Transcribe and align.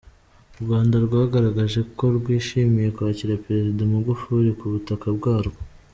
U 0.55 0.57
Rwanda 0.63 0.95
rwagaragaje 1.05 1.79
ko 1.97 2.05
rwishimiye 2.17 2.89
kwakira 2.95 3.41
Perezida 3.45 3.81
Magufuli 3.91 4.49
ku 4.59 4.65
butaka 4.73 5.07
bwarwo. 5.17 5.59